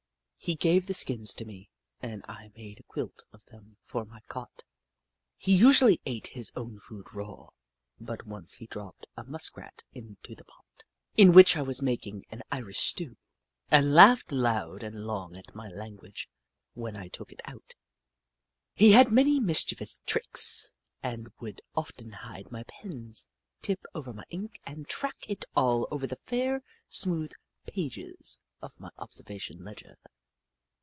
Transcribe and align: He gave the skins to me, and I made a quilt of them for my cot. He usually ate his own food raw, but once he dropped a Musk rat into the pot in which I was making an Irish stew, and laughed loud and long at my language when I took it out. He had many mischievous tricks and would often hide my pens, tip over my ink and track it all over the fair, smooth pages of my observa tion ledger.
He 0.43 0.55
gave 0.55 0.87
the 0.87 0.95
skins 0.95 1.35
to 1.35 1.45
me, 1.45 1.69
and 2.01 2.25
I 2.27 2.51
made 2.55 2.79
a 2.79 2.83
quilt 2.91 3.21
of 3.31 3.45
them 3.45 3.77
for 3.83 4.05
my 4.05 4.21
cot. 4.27 4.63
He 5.37 5.55
usually 5.55 6.01
ate 6.03 6.25
his 6.25 6.51
own 6.55 6.79
food 6.79 7.05
raw, 7.13 7.49
but 7.99 8.25
once 8.25 8.55
he 8.55 8.65
dropped 8.65 9.05
a 9.15 9.23
Musk 9.23 9.55
rat 9.55 9.83
into 9.93 10.33
the 10.33 10.43
pot 10.43 10.83
in 11.15 11.31
which 11.33 11.55
I 11.55 11.61
was 11.61 11.83
making 11.83 12.25
an 12.31 12.41
Irish 12.51 12.79
stew, 12.79 13.17
and 13.69 13.93
laughed 13.93 14.31
loud 14.31 14.81
and 14.81 15.05
long 15.05 15.37
at 15.37 15.53
my 15.53 15.67
language 15.69 16.27
when 16.73 16.97
I 16.97 17.07
took 17.07 17.31
it 17.31 17.43
out. 17.45 17.75
He 18.73 18.93
had 18.93 19.11
many 19.11 19.39
mischievous 19.39 20.01
tricks 20.07 20.71
and 21.03 21.27
would 21.39 21.61
often 21.75 22.13
hide 22.13 22.49
my 22.51 22.63
pens, 22.63 23.27
tip 23.61 23.85
over 23.93 24.11
my 24.11 24.25
ink 24.31 24.59
and 24.65 24.87
track 24.87 25.29
it 25.29 25.45
all 25.55 25.87
over 25.91 26.07
the 26.07 26.17
fair, 26.25 26.63
smooth 26.89 27.31
pages 27.67 28.41
of 28.59 28.79
my 28.79 28.89
observa 28.97 29.39
tion 29.39 29.63
ledger. 29.63 29.99